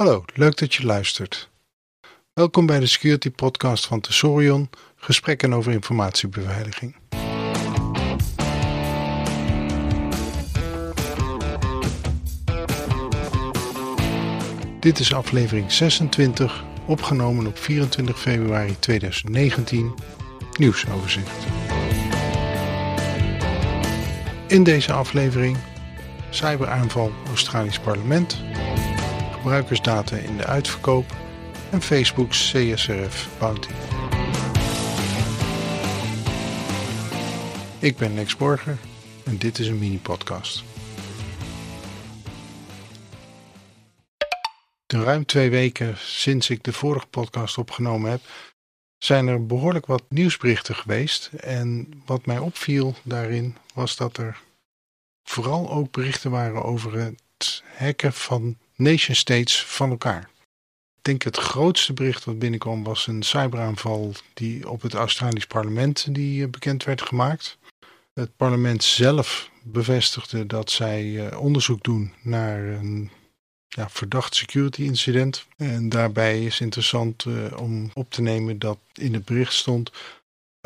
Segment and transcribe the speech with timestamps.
[0.00, 1.50] Hallo, leuk dat je luistert.
[2.32, 6.96] Welkom bij de Security Podcast van Tesorion, gesprekken over informatiebeveiliging.
[14.80, 19.94] Dit is aflevering 26, opgenomen op 24 februari 2019,
[20.58, 21.44] nieuwsoverzicht.
[24.46, 25.56] In deze aflevering
[26.30, 28.42] cyberaanval Australisch parlement,
[29.40, 31.16] gebruikersdata in de uitverkoop
[31.70, 33.68] en Facebook's CSRF Bounty.
[37.78, 38.78] Ik ben Lex Borger
[39.24, 40.64] en dit is een mini-podcast.
[44.86, 48.20] De ruim twee weken sinds ik de vorige podcast opgenomen heb,
[48.98, 51.30] zijn er behoorlijk wat nieuwsberichten geweest.
[51.32, 54.40] En wat mij opviel daarin was dat er
[55.22, 60.30] vooral ook berichten waren over het hacken van nation states van elkaar.
[60.96, 66.14] Ik denk het grootste bericht wat binnenkwam was een cyberaanval die op het Australisch parlement
[66.14, 67.58] die eh, bekend werd gemaakt.
[68.12, 73.10] Het parlement zelf bevestigde dat zij eh, onderzoek doen naar een
[73.68, 75.46] ja, verdacht security incident.
[75.56, 79.90] En daarbij is interessant uh, om op te nemen dat in het bericht stond: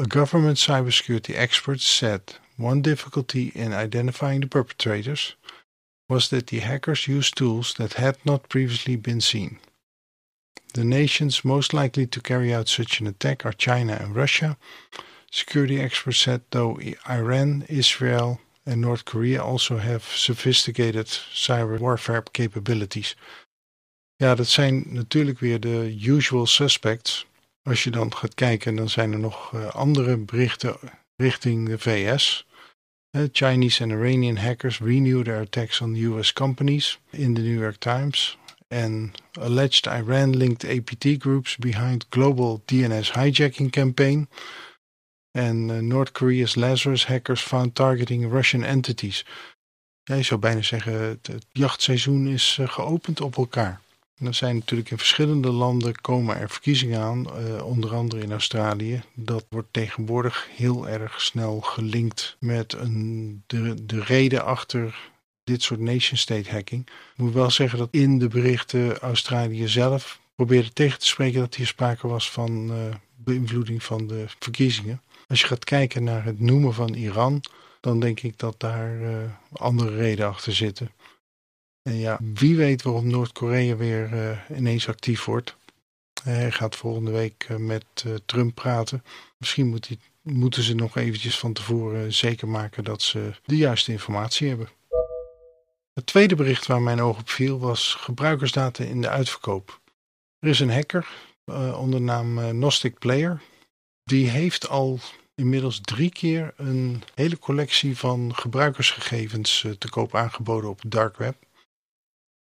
[0.00, 5.36] A government cybersecurity expert said one difficulty in identifying the perpetrators
[6.08, 9.58] was that the hackers used tools that had not previously been seen.
[10.74, 14.56] The nations most likely to carry out such an attack are China and Russia.
[15.30, 23.14] Security experts said though Iran, Israel, and North Korea also have sophisticated cyber warfare capabilities.
[24.16, 27.26] Ja, dat zijn natuurlijk weer de usual suspects.
[27.62, 30.76] Als je dan gaat kijken, dan zijn er nog uh, andere berichten
[31.16, 32.46] richting de VS.
[33.14, 37.78] Uh, Chinese and Iranian hackers renew their attacks on US companies in the New York
[37.78, 38.36] Times.
[38.68, 44.28] And alleged Iran-linked APT groups behind global DNS hijacking campaign.
[45.32, 49.24] En uh, North Korea's Lazarus hackers found targeting Russian entities.
[50.04, 53.80] Ja, je zou bijna zeggen, het, jachtseizoen is uh, geopend op elkaar.
[54.18, 58.32] En er zijn natuurlijk in verschillende landen komen er verkiezingen aan, uh, onder andere in
[58.32, 59.02] Australië.
[59.14, 65.12] Dat wordt tegenwoordig heel erg snel gelinkt met een, de, de reden achter
[65.44, 66.86] dit soort nation-state hacking.
[66.86, 71.54] Ik moet wel zeggen dat in de berichten Australië zelf probeerde tegen te spreken dat
[71.54, 75.02] hier sprake was van uh, beïnvloeding van de verkiezingen.
[75.28, 77.42] Als je gaat kijken naar het noemen van Iran,
[77.80, 79.16] dan denk ik dat daar uh,
[79.52, 80.90] andere redenen achter zitten.
[81.84, 85.56] En ja, wie weet waarom Noord-Korea weer uh, ineens actief wordt.
[86.22, 87.84] Hij gaat volgende week uh, met
[88.26, 89.04] Trump praten.
[89.38, 89.88] Misschien moet
[90.22, 94.68] moeten ze nog eventjes van tevoren zeker maken dat ze de juiste informatie hebben.
[95.92, 99.80] Het tweede bericht waar mijn oog op viel was gebruikersdata in de uitverkoop.
[100.38, 101.08] Er is een hacker
[101.76, 103.42] onder de naam Gnostic Player.
[104.04, 104.98] Die heeft al
[105.34, 111.36] inmiddels drie keer een hele collectie van gebruikersgegevens te koop aangeboden op het dark web.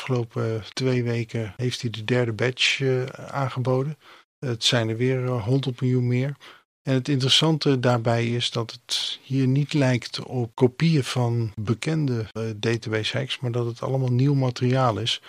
[0.00, 2.82] Afgelopen twee weken heeft hij de derde batch
[3.30, 3.98] aangeboden.
[4.38, 6.36] Het zijn er weer 100 miljoen meer.
[6.82, 13.18] En het interessante daarbij is dat het hier niet lijkt op kopieën van bekende database
[13.18, 15.22] hacks, maar dat het allemaal nieuw materiaal is.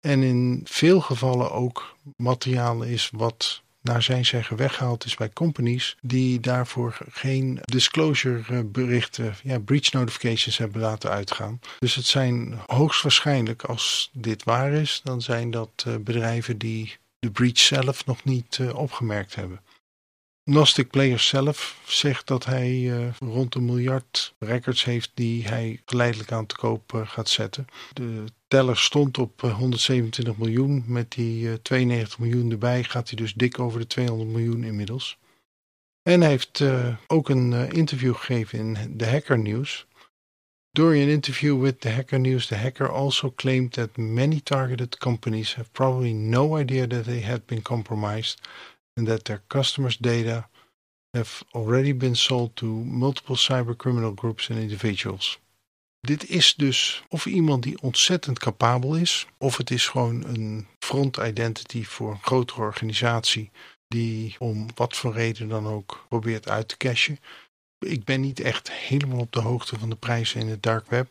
[0.00, 5.96] En in veel gevallen ook materiaal is wat naar zijn zeggen weggehaald is bij companies
[6.00, 11.60] die daarvoor geen disclosure berichten, ja, breach notifications hebben laten uitgaan.
[11.78, 17.58] Dus het zijn hoogstwaarschijnlijk, als dit waar is, dan zijn dat bedrijven die de breach
[17.58, 19.60] zelf nog niet opgemerkt hebben.
[20.44, 26.32] Gnostic Player zelf zegt dat hij uh, rond een miljard records heeft die hij geleidelijk
[26.32, 27.66] aan te koop uh, gaat zetten.
[27.92, 30.84] De teller stond op uh, 127 miljoen.
[30.86, 35.18] Met die 92 miljoen erbij gaat hij dus dik over de 200 miljoen inmiddels.
[36.02, 36.64] En hij heeft
[37.06, 39.86] ook een interview gegeven in de Hacker News.
[40.74, 45.54] During an interview with the Hacker News, the hacker also claimed that many targeted companies
[45.54, 48.40] have probably no idea that they had been compromised
[48.94, 50.48] and that their customers' data
[51.12, 55.40] have already been sold to multiple cybercriminal groups and individuals.
[56.00, 61.16] Dit is dus of iemand die ontzettend capabel is, of het is gewoon een front
[61.16, 63.50] identity voor een grotere organisatie
[63.86, 67.18] die om wat voor reden dan ook probeert uit te cashen.
[67.78, 71.10] Ik ben niet echt helemaal op de hoogte van de prijzen in het dark web,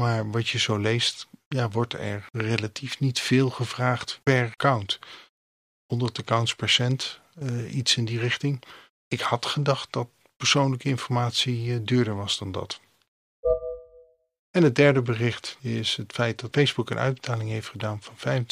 [0.00, 4.98] maar wat je zo leest, ja, wordt er relatief niet veel gevraagd per account.
[5.86, 8.62] 100 accounts per cent, uh, iets in die richting.
[9.08, 12.80] Ik had gedacht dat persoonlijke informatie uh, duurder was dan dat.
[14.50, 18.44] En het derde bericht is het feit dat Facebook een uitbetaling heeft gedaan van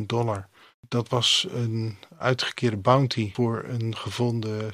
[0.00, 0.48] 25.000 dollar.
[0.88, 4.72] Dat was een uitgekeerde bounty voor een gevonden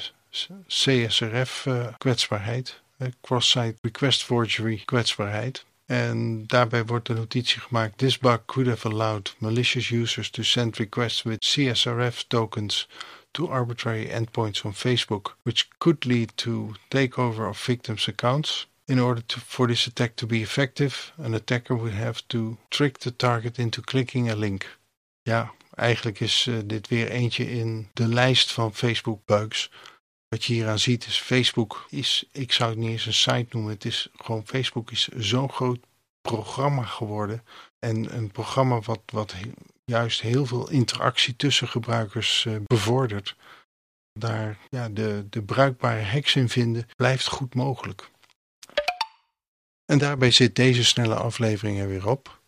[0.67, 5.65] CSRF-kwetsbaarheid, eh, cross-site request forgery kwetsbaarheid.
[5.87, 10.77] En daarbij wordt de notitie gemaakt: This bug could have allowed malicious users to send
[10.77, 12.89] requests with CSRF tokens
[13.31, 18.67] to arbitrary endpoints on Facebook, which could lead to takeover of victims' accounts.
[18.85, 22.99] In order to, for this attack to be effective, an attacker would have to trick
[22.99, 24.79] the target into clicking a link.
[25.23, 29.71] Ja, eigenlijk is uh, dit weer eentje in de lijst van Facebook bugs.
[30.29, 33.73] Wat je hieraan ziet is Facebook is, ik zou het niet eens een site noemen.
[33.73, 35.79] Het is gewoon Facebook is zo'n groot
[36.21, 37.45] programma geworden.
[37.79, 39.35] En een programma wat, wat
[39.85, 43.37] juist heel veel interactie tussen gebruikers uh, bevordert.
[44.13, 48.11] Daar ja, de, de bruikbare hacks in vinden blijft goed mogelijk.
[49.85, 52.41] En daarbij zit deze snelle aflevering er weer op.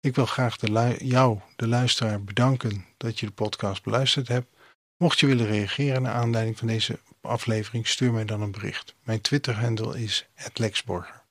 [0.00, 4.56] Ik wil graag de jou, de luisteraar, bedanken dat je de podcast beluisterd hebt.
[4.98, 8.94] Mocht je willen reageren naar aanleiding van deze aflevering, stuur mij dan een bericht.
[9.02, 11.22] Mijn Twitter-handle is @lexborger.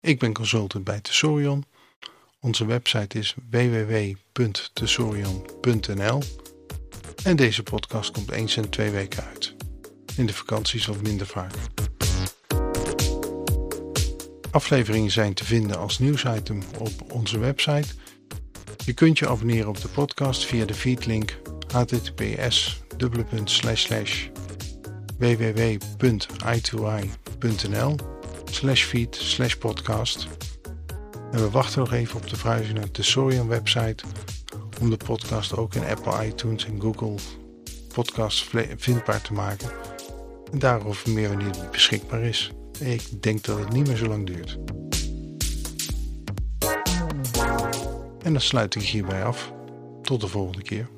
[0.00, 1.64] Ik ben consultant bij Tesorion.
[2.40, 6.22] Onze website is www.tesorion.nl
[7.24, 9.54] en deze podcast komt eens in twee weken uit.
[10.16, 11.54] In de vakanties of minder vaak.
[14.50, 17.94] Afleveringen zijn te vinden als nieuwsitem op onze website.
[18.84, 21.38] Je kunt je abonneren op de podcast via de feedlink
[21.72, 22.82] https
[25.18, 27.96] www.i2i.nl
[28.50, 30.28] slash feed slash podcast.
[31.32, 34.04] En we wachten nog even op de verhuizing naar de website
[34.80, 37.14] om de podcast ook in Apple iTunes en Google
[37.94, 39.70] Podcasts vindbaar te maken.
[40.52, 42.52] En daarover meer wanneer het beschikbaar is.
[42.78, 44.58] Ik denk dat het niet meer zo lang duurt.
[48.22, 49.52] En dan sluit ik hierbij af.
[50.02, 50.88] Tot de volgende keer.